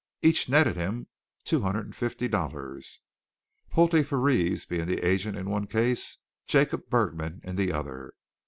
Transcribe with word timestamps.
Each 0.23 0.49
netted 0.49 0.77
him 0.77 1.05
two 1.43 1.61
hundred 1.61 1.85
and 1.85 1.95
fifty 1.95 2.27
dollars, 2.27 3.01
Pottle 3.69 3.99
Frères 4.01 4.65
being 4.67 4.87
the 4.87 5.05
agents 5.07 5.37
in 5.39 5.47
one 5.47 5.67
case, 5.67 6.17
Jacob 6.47 6.89
Bergman 6.89 7.39
in 7.43 7.55
the 7.55 7.71
other. 7.71 8.15